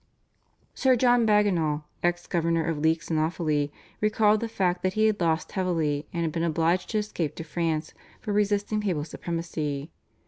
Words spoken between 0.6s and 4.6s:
Sir John Bagenall, ex governor of Leix and Offaly, recalled the